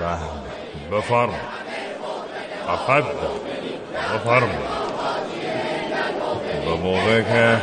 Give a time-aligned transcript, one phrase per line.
[0.00, 1.34] به بفرم.
[2.68, 3.04] افد
[4.14, 4.58] بفرم.
[6.64, 7.56] به موقع که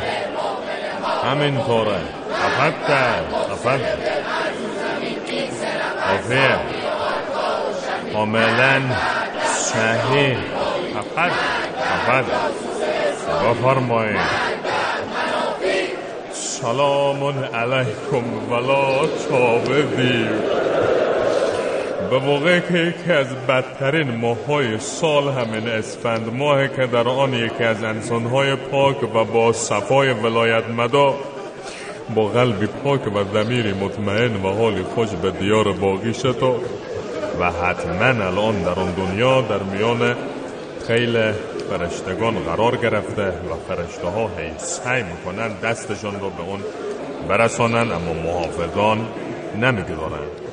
[1.24, 1.96] همین طوره
[2.44, 2.74] افد
[3.52, 3.80] افد
[6.14, 6.58] آفیه
[8.12, 8.80] کاملا
[9.46, 10.38] صحیح.
[10.98, 11.32] افد
[11.94, 12.24] افد
[13.44, 14.48] بفرمایید.
[16.32, 18.52] سلام علیکم.
[18.52, 19.06] ولا
[19.96, 20.28] دیر
[22.10, 26.34] به موقع که یکی از بدترین ماهای سال همین اسفند.
[26.34, 31.14] ماه که در آن یکی از انسانهای پاک و با صفای ولایت مدا
[32.14, 36.42] با قلبی پاک و ضمیری مطمئن و حالی خوش به دیار باقی شد
[37.40, 40.16] و حتما الان در آن دنیا در میان
[40.86, 41.32] خیلی
[41.70, 46.60] فرشتگان قرار گرفته و فرشته ها سعی می‌کنن دستشان رو به اون
[47.28, 49.06] برسانن اما محافظان
[49.60, 50.47] نمی‌گذارن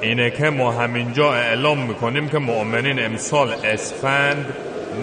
[0.00, 4.46] اینه که ما همینجا اعلام می‌کنیم که مؤمنین امسال اسفند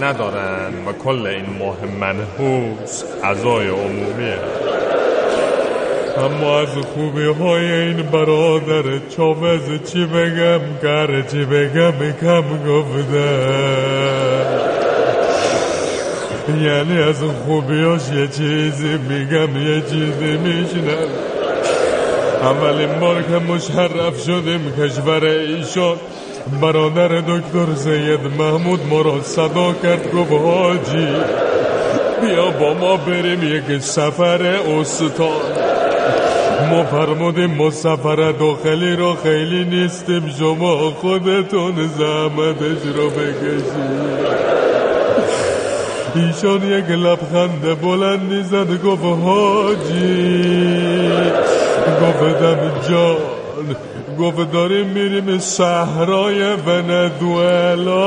[0.01, 4.39] ندارن و کل این ماه منحوس عزای عمومیه.
[6.17, 13.25] اما از خوبی های این برادر چاوز چی بگم؟ گر چی بگم؟ کم گفته
[16.63, 21.34] یعنی از خوبیاش یه چیزی میگم یه چیزی میشنم
[22.45, 25.97] اولین بار که مشرف شدیم کشور ایشان
[26.61, 31.07] برادر دکتر سید محمود ما را صدا کرد گفت حاجی
[32.21, 34.41] بیا با ما بریم یک سفر
[34.79, 35.27] استان.
[36.69, 44.25] ما فرمودیم ما سفر داخلی را خیلی نیستیم شما خودتون زحمتش رو بکشید.
[46.15, 50.54] ایشان یک لبخند بلندی زد گفت حاجی
[52.21, 53.17] گفتم جان.
[54.19, 58.05] گفت داریم میریم صحرای ونزوئلا.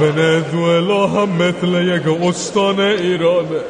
[0.00, 3.60] ونزوئلا هم مثل یک استان ایرانه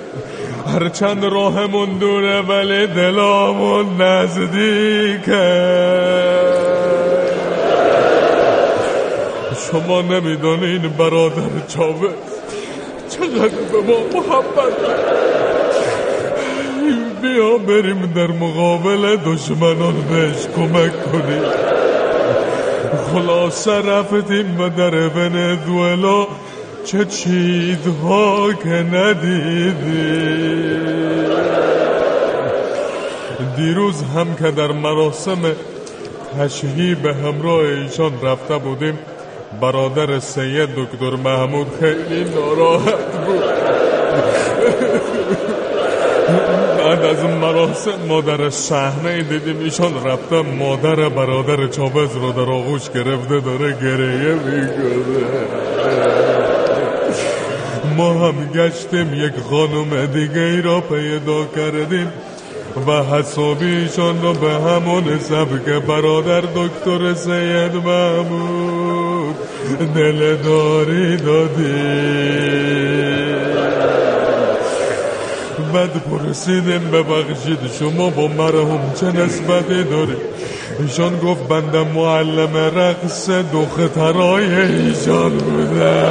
[0.75, 5.49] هرچند راهمون دوره ولی دلامون نزدیکه.
[9.71, 12.11] شما نمی‌دانین برادر چاوه
[13.11, 14.73] چقدر به ما محبت
[17.23, 21.43] بیا بریم در مقابل دشمنان بهش کمک کنیم.
[23.13, 26.27] خلاصه رفتیم و در ونزوئلا
[26.85, 29.77] چه چیزها که ندیدیم.
[33.57, 35.39] دیروز هم که در مراسم
[36.39, 38.99] تشهی به همراه ایشان رفته بودیم
[39.61, 43.45] برادر سید دکتر محمود خیلی ناراحت بود.
[46.89, 52.91] بعد از مراسم ما در صحنه دیدیم ایشان رفته مادر برادر چابز رو در آغوش
[52.91, 55.27] گرفته داره گریه می‌کنه.
[57.97, 62.13] ما هم گشتیم یک خانم دیگه ای را پیدا کردیم
[62.87, 69.37] و حسابیشان رو به همون سبک برادر دکتر سید محمود
[69.95, 72.29] دلداری دادی.
[75.73, 80.17] بعد پرسیدیم ببخشید شما با مرحوم چه نسبتی داری؟
[80.81, 86.03] ایشان گفت بنده معلم رقص دخترای ایشان بوده.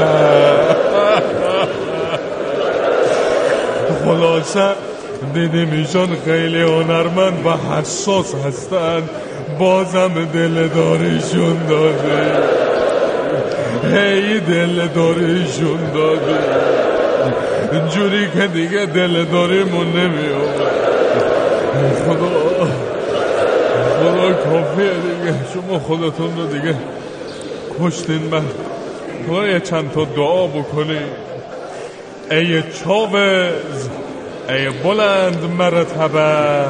[4.06, 4.70] خلاصه
[5.34, 9.10] دیدیم ایشان خیلی هنرمند و حساس هستند.
[9.60, 12.38] بازم دلداریشون داده
[13.84, 16.77] هی دلداریشون داده
[17.74, 20.50] جوری که دیگه دلداریمون نمیاد
[22.06, 22.48] خدا
[24.00, 25.36] خدا کافیه دیگه.
[25.54, 26.76] شما خودتون رو دیگه
[27.80, 28.44] کشتین من
[29.28, 31.28] خدا چند تا دعا بکنید
[32.32, 33.90] ای چاوز
[34.50, 36.66] ای بلند مرتبه.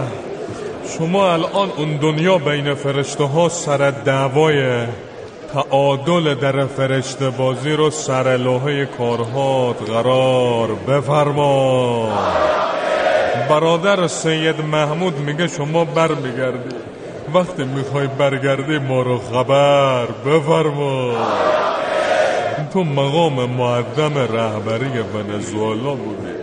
[0.98, 4.86] شما الان اون دنیا بین فرشته ها سر دعوای
[5.54, 12.10] تعادل در فرشته بازی رو سر لوحه کارهات قرار بفرما.
[13.50, 16.76] برادر سید محمود میگه شما بر میگردی
[17.34, 21.12] وقتی می‌خوای برگردی ما رو خبر بفرما.
[22.74, 26.38] تو مقام معدم رهبری ونزوالا بودی.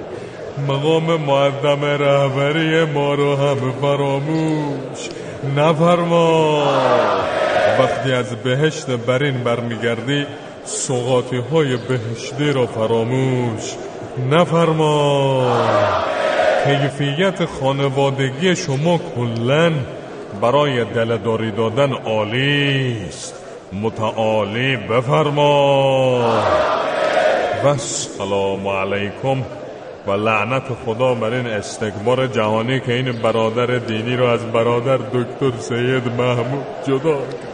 [0.69, 5.09] مقام معدم رهبری ما رو هم فراموش
[5.57, 6.63] نفرما.
[7.79, 10.27] وقتی از بهشت برین برمیگردی
[10.65, 13.75] سوقاتی های بهشتی رو فراموش
[14.31, 15.57] نفرما
[16.65, 19.73] کیفیت خانوادگی شما کلن
[20.41, 23.35] برای دلداری دادن عالی است.
[23.83, 26.21] متعالی بفرما
[27.65, 29.43] و سلام علیکم
[30.07, 35.59] و لعنت خدا بر این استکبار جهانی که این برادر دینی رو از برادر دکتر
[35.59, 37.54] سید محمود جدا حاجی